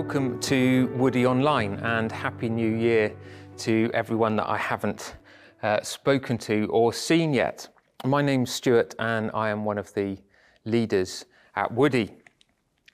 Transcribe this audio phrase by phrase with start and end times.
[0.00, 3.14] Welcome to Woody Online and Happy New Year
[3.58, 5.14] to everyone that I haven't
[5.62, 7.68] uh, spoken to or seen yet.
[8.06, 10.16] My name's Stuart and I am one of the
[10.64, 12.14] leaders at Woody.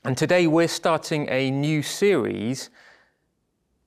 [0.03, 2.71] And today we're starting a new series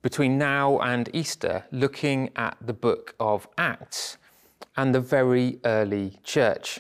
[0.02, 4.18] between now and Easter looking at the book of Acts
[4.78, 6.80] and the very early church.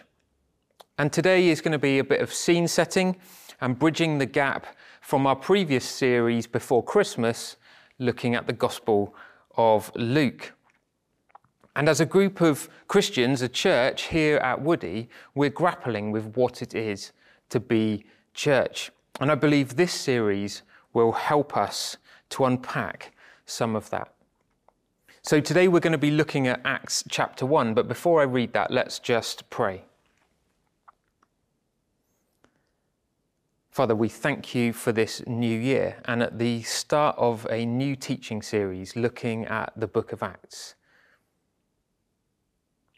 [0.98, 3.18] And today is going to be a bit of scene setting
[3.62, 4.66] and bridging the gap
[5.02, 7.58] from our previous series before Christmas,
[7.98, 9.14] looking at the Gospel
[9.58, 10.54] of Luke.
[11.76, 16.62] And as a group of Christians, a church here at Woody, we're grappling with what
[16.62, 17.12] it is
[17.50, 18.92] to be church.
[19.20, 21.98] And I believe this series will help us
[22.30, 23.14] to unpack
[23.46, 24.14] some of that.
[25.22, 28.54] So today we're going to be looking at Acts chapter 1, but before I read
[28.54, 29.84] that, let's just pray.
[33.70, 37.96] Father, we thank you for this new year and at the start of a new
[37.96, 40.74] teaching series looking at the book of Acts.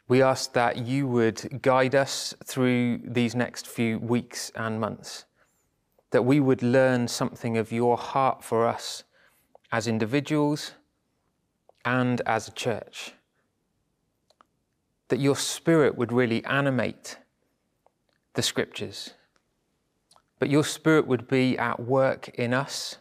[0.08, 5.26] We ask that you would guide us through these next few weeks and months,
[6.12, 9.04] that we would learn something of your heart for us
[9.74, 10.72] as individuals
[11.84, 13.12] and as a church,
[15.10, 17.18] that your spirit would really animate
[18.36, 19.16] the scriptures
[20.42, 22.98] but your Spirit would be at work in us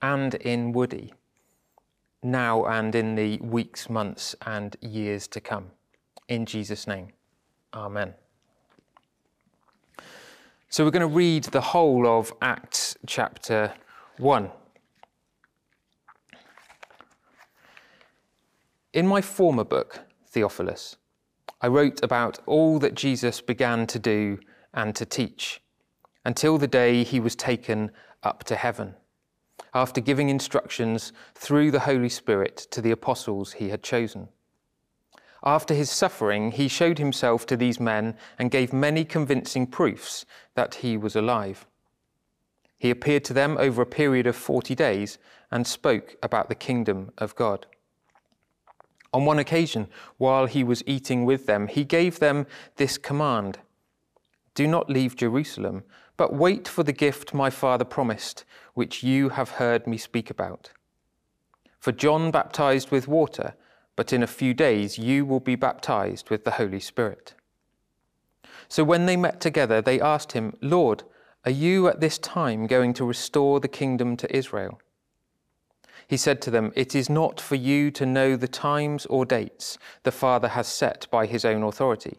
[0.00, 1.12] and in Woody,
[2.22, 5.72] now and in the weeks, months, and years to come.
[6.28, 7.08] In Jesus' name,
[7.74, 8.14] Amen.
[10.70, 13.74] So we're going to read the whole of Acts chapter
[14.16, 14.50] 1.
[18.94, 20.96] In my former book, Theophilus,
[21.60, 24.38] I wrote about all that Jesus began to do
[24.72, 25.60] and to teach
[26.28, 27.90] until the day he was taken
[28.22, 28.94] up to heaven,
[29.72, 34.28] after giving instructions through the Holy Spirit to the apostles he had chosen.
[35.42, 40.74] After his suffering, he showed himself to these men and gave many convincing proofs that
[40.84, 41.66] he was alive.
[42.76, 45.16] He appeared to them over a period of 40 days
[45.50, 47.64] and spoke about the kingdom of God.
[49.14, 49.88] On one occasion,
[50.18, 52.46] while he was eating with them, he gave them
[52.76, 53.60] this command
[54.54, 55.84] Do not leave Jerusalem
[56.18, 60.72] but wait for the gift my Father promised, which you have heard me speak about.
[61.78, 63.54] For John baptized with water,
[63.96, 67.34] but in a few days you will be baptized with the Holy Spirit.
[68.68, 71.04] So when they met together, they asked him, Lord,
[71.44, 74.80] are you at this time going to restore the kingdom to Israel?
[76.08, 79.78] He said to them, It is not for you to know the times or dates
[80.02, 82.18] the Father has set by his own authority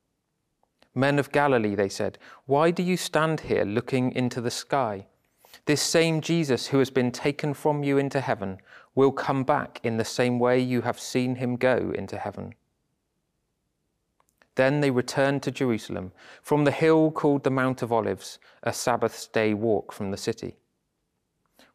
[0.93, 5.07] Men of Galilee, they said, why do you stand here looking into the sky?
[5.65, 8.57] This same Jesus who has been taken from you into heaven
[8.95, 12.55] will come back in the same way you have seen him go into heaven.
[14.55, 19.27] Then they returned to Jerusalem from the hill called the Mount of Olives, a Sabbath's
[19.27, 20.57] day walk from the city.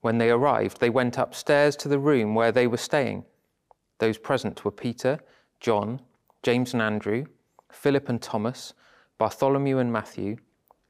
[0.03, 3.25] When they arrived, they went upstairs to the room where they were staying.
[3.99, 5.21] Those present were Peter,
[5.59, 6.03] John,
[6.43, 7.25] James and Andrew,
[7.73, 8.75] Philip and Thomas
[9.19, 10.37] Bartholomew and Matthew,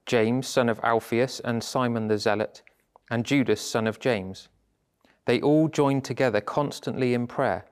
[0.04, 2.62] James, son of Alphaeus, and Simon the Zealot,
[3.10, 4.49] and Judas, son of James.
[5.26, 7.67] They all joined together constantly in prayer,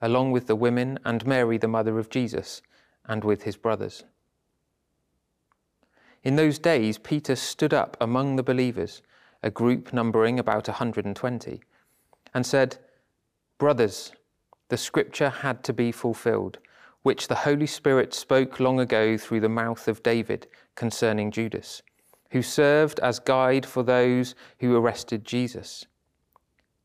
[0.00, 2.62] along with the women and Mary, the mother of Jesus,
[3.06, 4.04] and with his brothers.
[6.22, 9.02] In those days, Peter stood up among the believers,
[9.42, 11.60] a group numbering about a 120,
[12.34, 12.78] and said,
[13.56, 14.12] Brothers,
[14.68, 16.58] the scripture had to be fulfilled
[17.02, 21.82] which the Holy Spirit spoke long ago through the mouth of David concerning Judas,
[22.30, 25.86] who served as guide for those who arrested Jesus.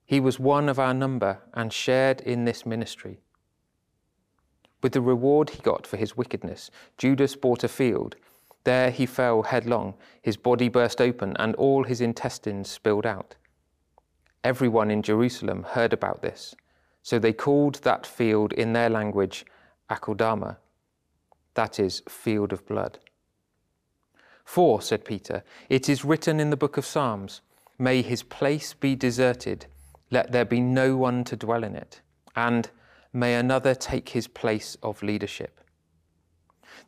[0.06, 3.20] He was one of our number and shared in this ministry.
[4.82, 8.16] With the reward he got for his wickedness, Judas bought a field.
[8.66, 13.36] There he fell headlong, his body burst open, and all his intestines spilled out.
[14.44, 16.54] Everyone in Jerusalem heard about this,
[17.02, 19.46] so they called that field in their language
[19.90, 20.58] Akeldama,
[21.54, 23.00] that is, field of blood.
[24.44, 27.42] For, said Peter, it is written in the book of Psalms,
[27.78, 29.66] May his place be deserted,
[30.12, 32.02] let there be no one to dwell in it.
[32.36, 32.70] And
[33.12, 35.60] may another take his place of leadership.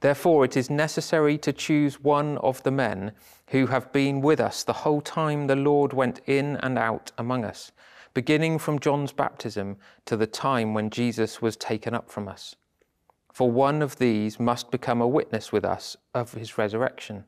[0.01, 3.13] Therefore, it is necessary to choose one of the men
[3.47, 7.45] who have been with us the whole time the Lord went in and out among
[7.45, 7.71] us,
[8.13, 12.55] beginning from John's baptism to the time when Jesus was taken up from us.
[13.35, 17.25] For one of these must become a witness with us of his resurrection.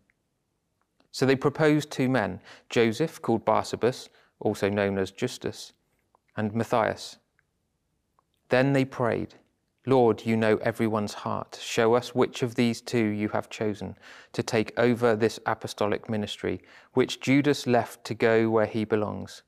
[1.11, 2.39] So they proposed two men
[2.69, 4.07] Joseph, called Barsabbas,
[4.39, 5.73] also known as Justus,
[6.37, 7.17] and Matthias.
[8.47, 9.35] Then they prayed.
[9.85, 11.59] Lord, you know everyone's heart.
[11.61, 13.97] Show us which of these two you have chosen
[14.31, 16.61] to take over this apostolic ministry,
[16.93, 19.43] which Judas left to go where he belongs.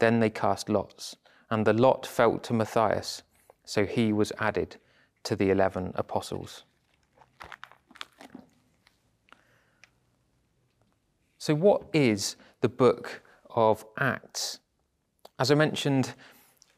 [0.00, 1.16] Then they cast lots,
[1.48, 3.22] and the lot fell to Matthias,
[3.64, 4.76] so he was added
[5.24, 6.64] to the eleven apostles.
[11.38, 14.60] So, what is the book of Acts?
[15.38, 16.14] As I mentioned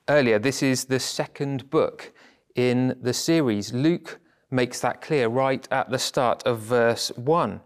[0.09, 2.13] earlier, this is the second book
[2.55, 3.73] in the series.
[3.73, 4.21] Luke
[4.53, 7.61] makes that clear right at the start of verse 1.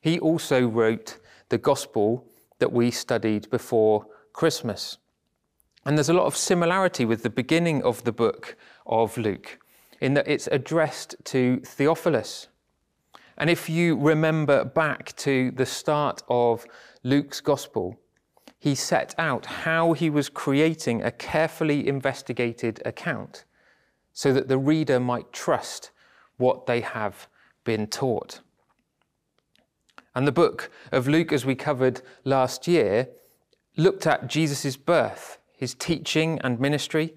[0.00, 2.24] He also wrote the gospel
[2.60, 4.98] that we studied before Christmas.
[5.84, 9.58] And there's a lot of similarity with the beginning of the book of Luke,
[10.00, 12.48] in that it's addressed to Theophilus.
[13.36, 16.66] And if you remember back to the start of
[17.02, 17.98] Luke's gospel,
[18.58, 23.44] he set out how he was creating a carefully investigated account
[24.12, 25.92] so that the reader might trust
[26.38, 27.28] what they have
[27.64, 28.40] been taught.
[30.14, 33.08] And the book of Luke, as we covered last year,
[33.76, 37.14] looked at Jesus' birth, his teaching and ministry,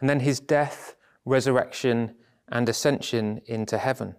[0.00, 0.94] and then his death,
[1.28, 2.14] resurrection,
[2.48, 4.14] and ascension into heaven.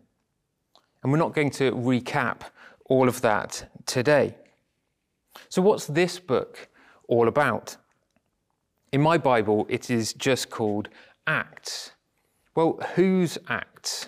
[1.02, 2.42] And we're not going to recap
[2.86, 4.36] all of that today.
[5.50, 6.70] So, what's this book
[7.08, 7.78] all about?
[8.92, 10.90] In my Bible, it is just called
[11.28, 11.92] Acts.
[12.56, 14.08] Well, whose Acts?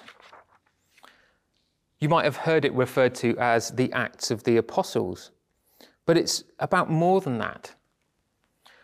[2.00, 5.31] You might have heard it referred to as the Acts of the Apostles,
[6.06, 7.75] but it's about more than that.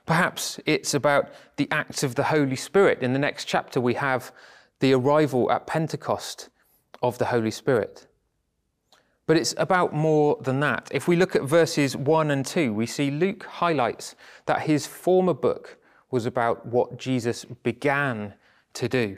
[0.07, 3.03] Perhaps it's about the acts of the Holy Spirit.
[3.03, 4.31] In the next chapter, we have
[4.79, 6.49] the arrival at Pentecost
[7.03, 8.07] of the Holy Spirit.
[9.25, 10.87] But it's about more than that.
[10.91, 14.15] If we look at verses 1 and 2, we see Luke highlights
[14.45, 15.77] that his former book
[16.09, 18.33] was about what Jesus began
[18.75, 19.17] to do.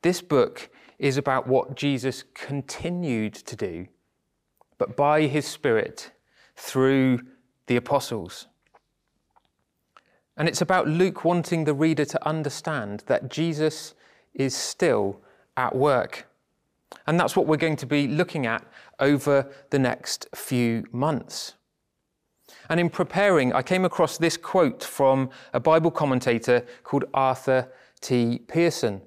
[0.00, 3.86] This book is about what Jesus continued to do,
[4.78, 6.12] but by his Spirit
[6.56, 7.20] through
[7.66, 8.46] the apostles.
[10.38, 13.94] And it's about Luke wanting the reader to understand that Jesus
[14.34, 15.20] is still
[15.56, 16.28] at work.
[17.06, 18.64] And that's what we're going to be looking at
[19.00, 21.54] over the next few months.
[22.70, 27.70] And in preparing, I came across this quote from a Bible commentator called Arthur
[28.00, 28.38] T.
[28.46, 29.02] Pierson,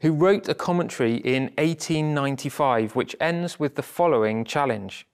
[0.00, 5.06] who wrote a commentary in 1895 which ends with the following challenge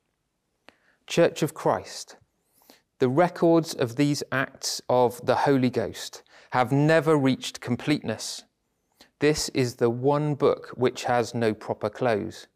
[1.07, 2.17] Church of Christ,
[3.03, 8.45] the records of these acts of the Holy Ghost have never reached completeness.
[9.19, 12.47] This is the one book which has no proper close,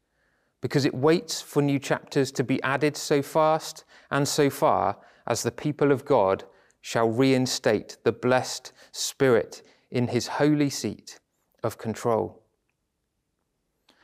[0.61, 5.43] because it waits for new chapters to be added so fast and so far as
[5.43, 6.45] the people of God
[6.81, 11.19] shall reinstate the blessed Spirit in his holy seat
[11.65, 12.41] of control.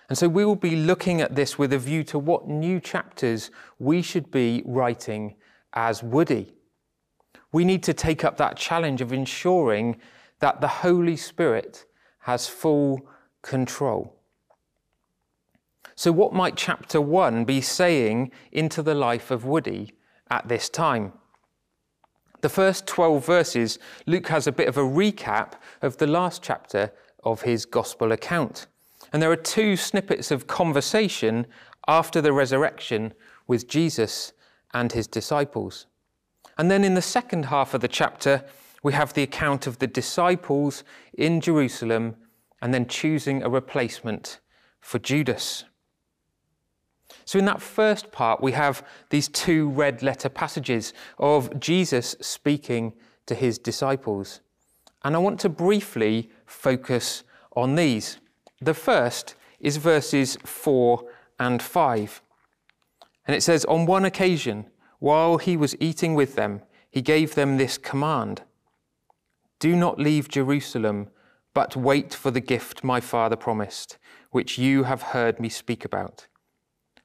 [0.09, 3.53] And so we will be looking at this with a view to what new chapters
[3.79, 5.37] we should be writing
[5.75, 6.55] as Woody.
[7.53, 10.01] We need to take up that challenge of ensuring
[10.41, 11.85] that the Holy Spirit
[12.21, 13.07] has full
[13.43, 14.17] control.
[15.95, 19.95] So, what might chapter one be saying into the life of Woody
[20.31, 21.13] at this time?
[22.41, 26.93] The first 12 verses, Luke has a bit of a recap of the last chapter
[27.23, 28.67] of his gospel account.
[29.13, 31.47] And there are two snippets of conversation
[31.87, 33.13] after the resurrection
[33.47, 34.33] with Jesus
[34.73, 35.87] and his disciples.
[36.59, 38.45] And then in the second half of the chapter,
[38.83, 42.17] we have the account of the disciples in Jerusalem
[42.61, 44.41] and then choosing a replacement
[44.81, 45.65] for Judas.
[47.25, 52.95] So, in that first part, we have these two red letter passages of Jesus speaking
[53.27, 54.41] to his disciples.
[55.05, 57.23] And I want to briefly focus
[57.55, 58.19] on these.
[58.61, 61.05] The first is verses 4
[61.39, 62.23] and 5.
[63.27, 64.67] And it says, On one occasion,
[64.99, 68.43] while he was eating with them, he gave them this command
[69.59, 71.09] Do not leave Jerusalem,
[71.55, 73.99] but wait for the gift my father promised,
[74.31, 76.27] which you have heard me speak about.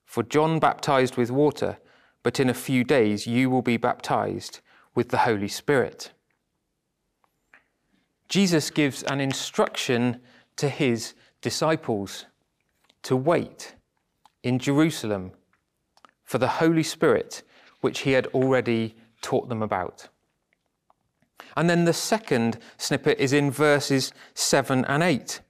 [0.06, 1.78] For John baptized with water,
[2.24, 4.62] but in a few days you will be baptized
[4.96, 6.12] with the Holy Spirit.
[8.30, 10.20] Jesus gives an instruction
[10.58, 12.26] to his disciples
[13.04, 13.76] to wait
[14.44, 15.32] in Jerusalem
[16.28, 17.42] for the Holy Spirit,
[17.82, 20.10] which he had already taught them about.
[21.56, 25.42] And then the second snippet is in verses 7 and 8.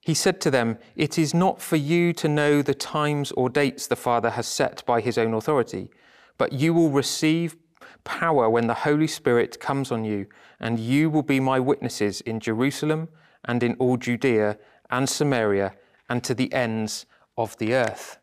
[0.00, 3.86] He said to them, It is not for you to know the times or dates
[3.86, 5.90] the Father has set by his own authority,
[6.38, 7.56] but you will receive
[8.04, 10.26] power when the Holy Spirit comes on you,
[10.58, 13.08] and you will be my witnesses in Jerusalem
[13.44, 14.58] and in all Judea
[14.90, 15.74] and Samaria
[16.08, 17.06] and to the ends
[17.36, 18.19] of the earth.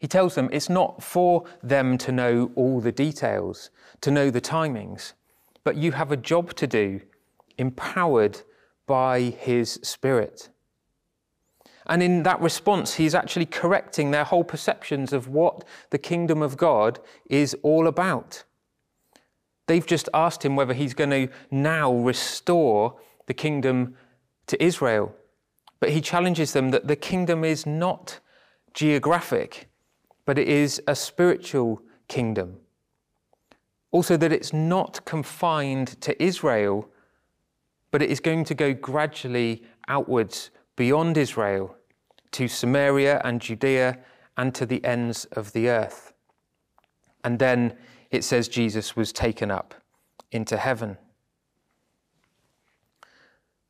[0.00, 4.40] He tells them it's not for them to know all the details, to know the
[4.40, 5.12] timings,
[5.62, 7.02] but you have a job to do,
[7.58, 8.40] empowered
[8.86, 10.48] by His Spirit.
[11.86, 16.56] And in that response, he's actually correcting their whole perceptions of what the kingdom of
[16.56, 18.44] God is all about.
[19.66, 23.96] They've just asked him whether he's going to now restore the kingdom
[24.46, 25.14] to Israel.
[25.78, 28.20] But he challenges them that the kingdom is not
[28.74, 29.69] geographic,
[30.30, 32.56] but it is a spiritual kingdom.
[33.90, 36.88] Also, that it's not confined to Israel,
[37.90, 41.74] but it is going to go gradually outwards beyond Israel
[42.30, 43.98] to Samaria and Judea
[44.36, 46.12] and to the ends of the earth.
[47.24, 47.76] And then
[48.12, 49.74] it says Jesus was taken up
[50.30, 50.96] into heaven.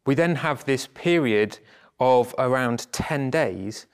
[0.05, 1.59] We then have this period
[1.99, 3.87] of around 10 days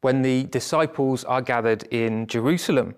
[0.00, 2.94] when the disciples are gathered in Jerusalem.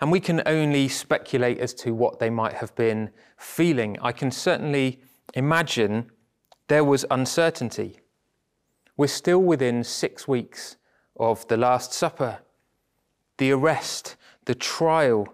[0.00, 3.96] And we can only speculate as to what they might have been feeling.
[4.02, 5.00] I can certainly
[5.34, 6.10] imagine
[6.68, 8.00] there was uncertainty.
[8.96, 10.76] We're still within six weeks
[11.18, 12.40] of the Last Supper,
[13.38, 15.28] the arrest, the trial,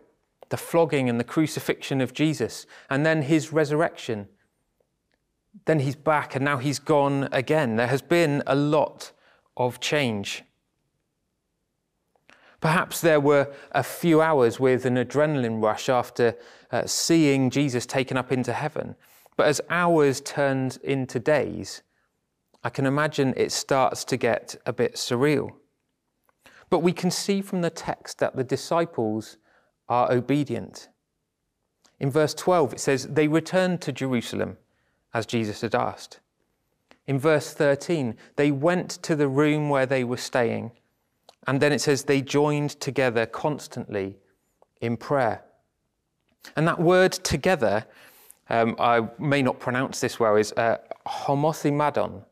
[0.48, 4.28] the flogging and the crucifixion of Jesus, and then his resurrection.
[5.64, 7.76] Then he's back and now he's gone again.
[7.76, 9.12] There has been a lot
[9.56, 10.44] of change.
[12.60, 16.36] Perhaps there were a few hours with an adrenaline rush after
[16.70, 18.94] uh, seeing Jesus taken up into heaven.
[19.36, 21.82] But as hours turned into days,
[22.62, 25.50] I can imagine it starts to get a bit surreal.
[26.70, 29.38] But we can see from the text that the disciples
[29.88, 30.88] are obedient.
[31.98, 34.56] In verse 12, it says, They returned to Jerusalem
[35.12, 36.20] as Jesus had asked.
[37.06, 40.72] In verse 13, they went to the room where they were staying.
[41.46, 44.16] And then it says, They joined together constantly
[44.80, 45.42] in prayer.
[46.56, 47.86] And that word together,
[48.48, 52.24] um, I may not pronounce this well, is uh, Homothimadon,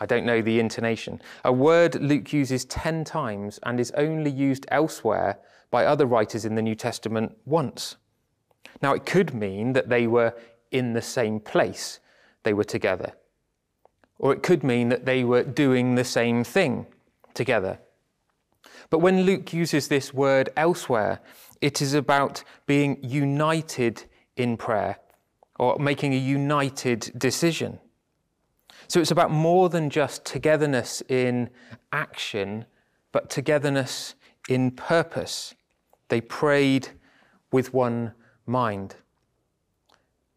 [0.00, 4.66] I don't know the intonation, a word Luke uses 10 times and is only used
[4.68, 5.38] elsewhere
[5.70, 7.96] by other writers in the New Testament once.
[8.80, 10.34] Now, it could mean that they were
[10.70, 12.00] in the same place,
[12.42, 13.12] they were together.
[14.18, 16.86] Or it could mean that they were doing the same thing
[17.34, 17.78] together.
[18.90, 21.20] But when Luke uses this word elsewhere,
[21.60, 24.04] it is about being united
[24.36, 24.98] in prayer
[25.58, 27.80] or making a united decision.
[28.86, 31.50] So it's about more than just togetherness in
[31.92, 32.64] action,
[33.12, 34.14] but togetherness
[34.48, 35.54] in purpose.
[36.08, 36.88] They prayed
[37.52, 38.14] with one
[38.46, 38.96] mind.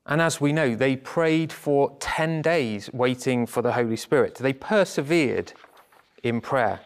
[0.06, 4.36] And as we know, they prayed for 10 days waiting for the Holy Spirit.
[4.36, 5.54] They persevered
[6.24, 6.82] in prayer.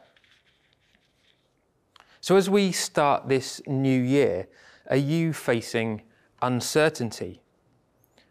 [2.20, 4.48] So, as we start this new year,
[4.90, 6.02] are you facing
[6.42, 7.42] uncertainty?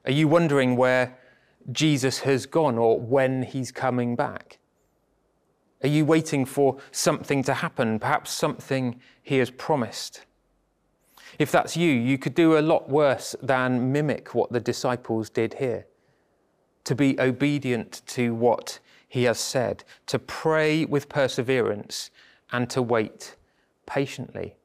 [0.04, 1.18] Are you wondering where
[1.72, 4.58] Jesus has gone or when he's coming back?
[5.82, 10.24] Are you waiting for something to happen, perhaps something he has promised?
[11.38, 15.54] If that's you, you could do a lot worse than mimic what the disciples did
[15.54, 15.86] here.
[16.84, 22.10] To be obedient to what he has said, to pray with perseverance,
[22.52, 23.36] and to wait
[23.86, 24.56] patiently.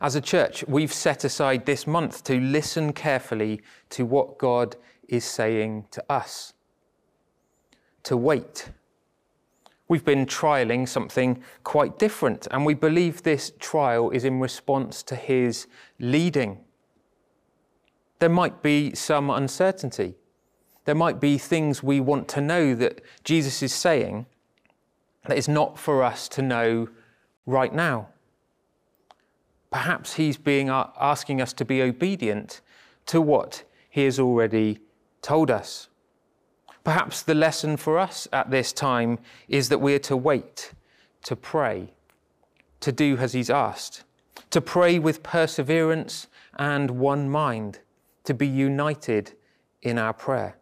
[0.00, 4.76] As a church, we've set aside this month to listen carefully to what God
[5.08, 6.54] is saying to us
[8.04, 8.70] to wait.
[9.90, 15.16] We've been trialing something quite different, and we believe this trial is in response to
[15.16, 15.66] his
[15.98, 16.60] leading.
[18.20, 20.14] There might be some uncertainty.
[20.84, 24.26] There might be things we want to know that Jesus is saying
[25.26, 26.88] that is not for us to know
[27.44, 28.10] right now.
[29.72, 32.60] Perhaps he's being asking us to be obedient
[33.06, 34.78] to what he has already
[35.20, 35.88] told us.
[36.84, 39.18] Perhaps the lesson for us at this time
[39.48, 40.72] is that we're to wait,
[41.24, 41.92] to pray,
[42.80, 44.04] to do as He's asked,
[44.50, 46.26] to pray with perseverance
[46.58, 47.80] and one mind,
[48.24, 49.32] to be united
[49.82, 50.56] in our prayer.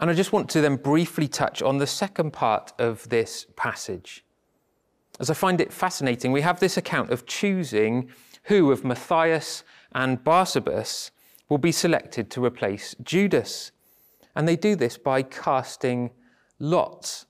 [0.00, 4.24] And I just want to then briefly touch on the second part of this passage.
[5.18, 8.08] As I find it fascinating, we have this account of choosing
[8.44, 11.10] who of Matthias and Barsabbas
[11.48, 13.72] will be selected to replace Judas.
[14.34, 16.10] And they do this by casting
[16.58, 17.26] lots.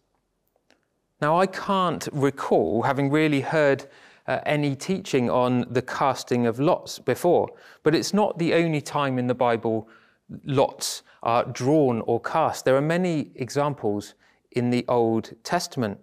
[1.20, 3.86] Now, I can't recall having really heard
[4.26, 7.48] uh, any teaching on the casting of lots before,
[7.82, 9.88] but it's not the only time in the Bible
[10.44, 12.64] lots are drawn or cast.
[12.64, 14.14] There are many examples
[14.52, 15.98] in the Old Testament.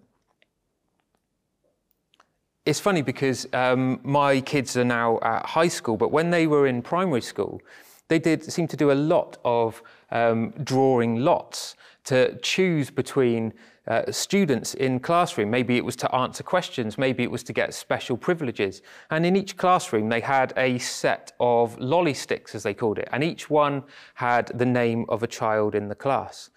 [2.65, 6.65] It's funny because um, my kids are now at high school, but when they were
[6.65, 7.61] in primary school,
[8.07, 9.81] they did seem to do a lot of
[10.11, 13.53] um, drawing lots to choose between
[13.87, 15.49] uh, students in classroom.
[15.49, 18.81] Maybe it was to answer questions, maybe it was to get special privileges.
[19.09, 23.09] And in each classroom, they had a set of lolly sticks, as they called it,
[23.11, 23.83] and each one
[24.15, 26.49] had the name of a child in the class.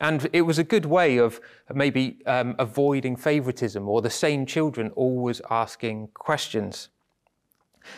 [0.00, 1.40] And it was a good way of
[1.74, 6.88] maybe um, avoiding favoritism or the same children always asking questions.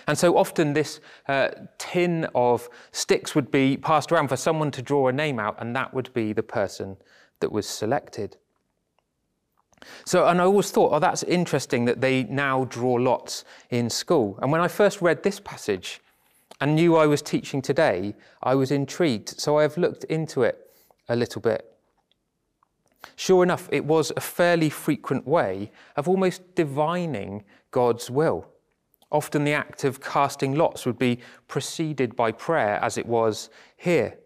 [0.07, 4.83] And so often this uh, tin of sticks would be passed around for someone to
[4.83, 6.97] draw a name out, and that would be the person
[7.41, 8.37] that was selected.
[10.05, 14.39] So, and I always thought, oh, that's interesting that they now draw lots in school.
[14.43, 16.01] And when I first read this passage
[16.61, 19.41] and knew I was teaching today, I was intrigued.
[19.41, 20.71] So I have looked into it
[21.09, 21.67] a little bit.
[23.17, 28.47] Sure enough, it was a fairly frequent way of almost divining God's will.
[29.11, 34.19] Often the act of casting lots would be preceded by prayer, as it was here.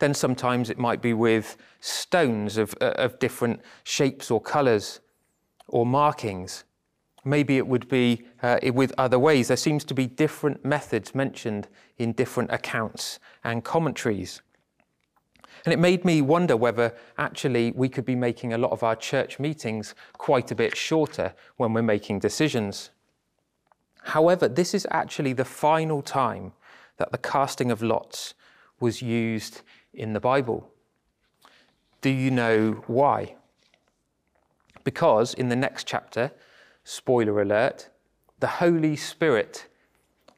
[0.00, 5.00] Then sometimes it might be with stones of, uh, of different shapes or colours
[5.68, 6.64] or markings.
[7.24, 9.48] Maybe it would be uh, with other ways.
[9.48, 14.40] There seems to be different methods mentioned in different accounts and commentaries.
[15.64, 18.96] And it made me wonder whether actually we could be making a lot of our
[18.96, 22.90] church meetings quite a bit shorter when we're making decisions.
[24.02, 26.52] However, this is actually the final time
[26.96, 28.34] that the casting of lots
[28.78, 30.70] was used in the Bible.
[32.00, 33.36] Do you know why?
[34.84, 36.32] Because in the next chapter,
[36.84, 37.90] spoiler alert,
[38.38, 39.66] the Holy Spirit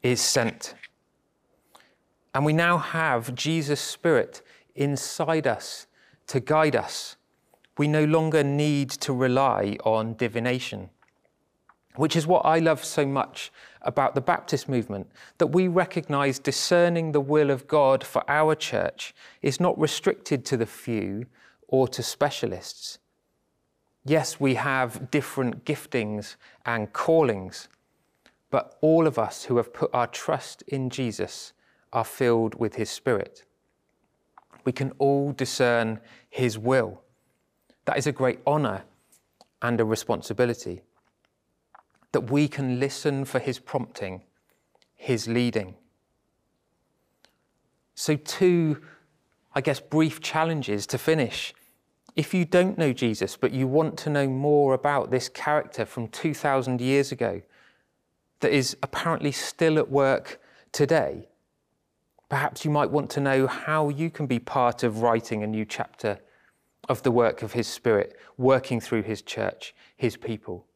[0.01, 0.75] is sent.
[2.35, 4.41] And we now have Jesus' Spirit
[4.75, 5.87] inside us
[6.27, 7.15] to guide us.
[7.77, 10.89] We no longer need to rely on divination
[11.95, 13.51] which is what I love so much
[13.81, 19.13] about the Baptist movement, that we recognize discerning the will of God for our church
[19.41, 21.25] is not restricted to the few
[21.67, 22.99] or to specialists.
[24.05, 27.67] Yes, we have different giftings and callings,
[28.49, 31.53] but all of us who have put our trust in Jesus
[31.91, 33.43] are filled with his Spirit.
[34.65, 37.01] We can all discern his will.
[37.85, 38.83] That is a great honor
[39.61, 40.81] and a responsibility
[42.13, 44.21] that we can listen for his prompting,
[44.95, 45.75] his leading.
[47.95, 48.81] So, two,
[49.53, 51.53] I guess, brief challenges to finish.
[52.15, 56.07] If you don't know Jesus, but you want to know more about this character from
[56.07, 57.41] 2,000 years ago
[58.39, 60.39] that is apparently still at work
[60.71, 61.27] today,
[62.29, 65.65] perhaps you might want to know how you can be part of writing a new
[65.65, 66.19] chapter
[66.87, 70.67] of the work of His Spirit, working through His church, His people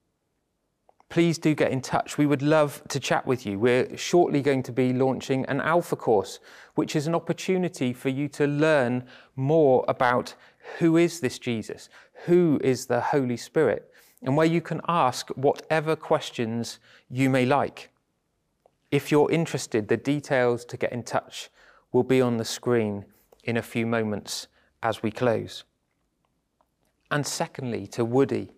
[1.10, 2.18] please do get in touch.
[2.18, 3.60] We would love to chat with you.
[3.60, 6.40] We're shortly going to be launching an Alpha course,
[6.76, 10.36] which is an opportunity for you to learn more about
[10.80, 11.90] who is this Jesus,
[12.26, 13.92] who is the Holy Spirit,
[14.22, 17.92] and where you can ask whatever questions you may like.
[18.92, 21.50] If you're interested, the details to get in touch
[21.92, 23.06] will be on the screen
[23.44, 24.48] in a few moments
[24.84, 25.64] as we close.
[27.10, 28.52] And secondly, to Woody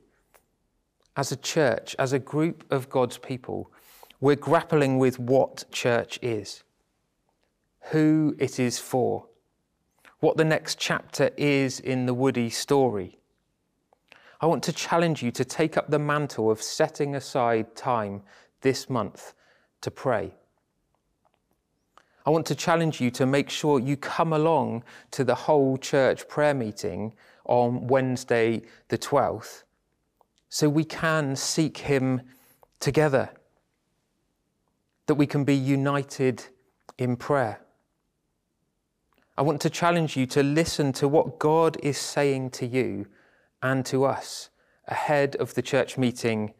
[1.19, 3.69] as a church, as a group of God's people,
[4.21, 6.63] we're grappling with what church is,
[7.91, 9.25] who it is for,
[10.21, 13.19] what the next chapter is in the Woody story.
[14.39, 18.21] I want to challenge you to take up the mantle of setting aside time
[18.61, 19.33] this month
[19.81, 20.33] to pray.
[22.25, 26.29] I want to challenge you to make sure you come along to the whole church
[26.29, 29.63] prayer meeting on Wednesday, the 12th,
[30.49, 32.21] so we can seek Him
[32.79, 33.29] together,
[35.05, 36.43] that we can be united
[36.97, 37.61] in prayer.
[39.37, 43.07] I want to challenge you to listen to what God is saying to you
[43.63, 44.49] and to us
[44.87, 46.53] ahead of the church meeting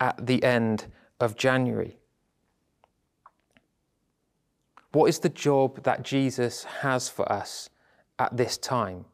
[0.00, 0.86] at the end
[1.20, 1.98] of January?
[4.92, 7.68] What is the job that Jesus has for us
[8.18, 9.04] at this time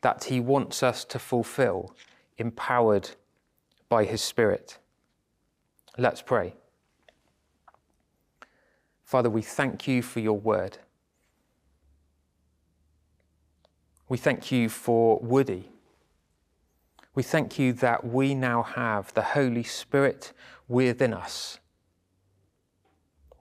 [0.00, 1.94] that he wants us to fulfill,
[2.36, 3.10] empowered
[3.88, 4.78] by his Spirit?
[5.96, 6.54] Let's pray.
[9.04, 10.78] Father, we thank you for your word.
[14.08, 15.70] We thank you for Woody.
[17.14, 20.32] We thank you that we now have the Holy Spirit
[20.68, 21.58] within us,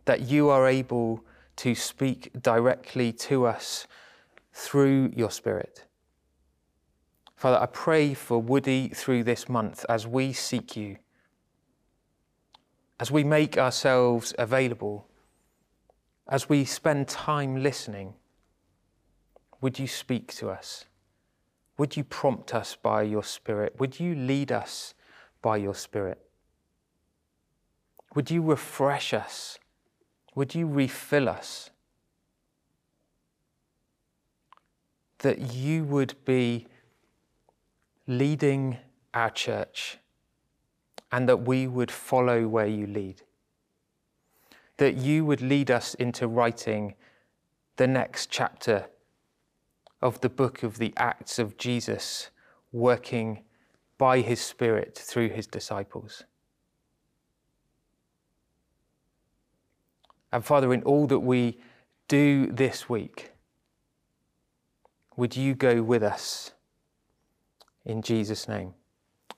[0.06, 1.24] that you are able
[1.58, 3.88] to speak directly to us
[4.52, 5.87] through your Spirit.
[7.38, 10.98] Father, I pray for Woody through this month as we seek you,
[13.00, 15.08] as we make ourselves available,
[16.28, 18.16] as we spend time listening.
[19.62, 20.86] Would you speak to us?
[21.78, 23.76] Would you prompt us by your Spirit?
[23.80, 24.96] Would you lead us
[25.44, 26.20] by your Spirit?
[28.16, 29.60] Would you refresh us?
[30.34, 31.70] Would you refill us?
[35.20, 36.66] That you would be
[38.08, 38.78] leading
[39.14, 39.98] our church
[41.12, 43.22] and that we would follow where you lead.
[44.78, 46.96] That you would lead us into writing
[47.76, 48.88] the next chapter
[50.02, 52.30] of the book of the Acts of Jesus
[52.72, 53.44] working
[53.98, 56.24] by his Spirit through his disciples.
[60.32, 61.60] And Father, in all that we
[62.08, 63.32] do this week,
[65.16, 66.52] would you go with us?
[67.88, 68.74] In Jesus' name,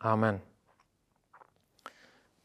[0.04, 0.42] Amen.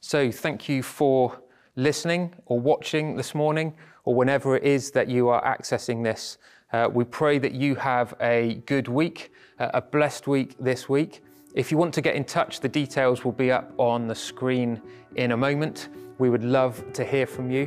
[0.01, 1.41] So, thank you for
[1.77, 3.73] listening or watching this morning,
[4.05, 6.37] or whenever it is that you are accessing this.
[6.75, 11.23] Uh, we pray that you have a good week, uh, a blessed week this week.
[11.55, 14.83] If you want to get in touch, the details will be up on the screen
[15.17, 15.89] in a moment.
[16.19, 17.67] We would love to hear from you.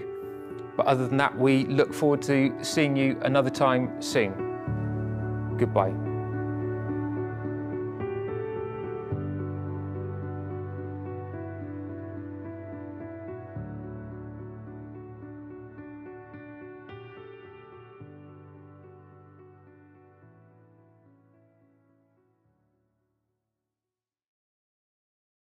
[0.75, 5.55] But other than that, we look forward to seeing you another time soon.
[5.57, 6.06] Goodbye.